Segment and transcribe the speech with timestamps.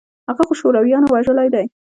[0.29, 1.63] هغه خو شورويانو وژلى دى.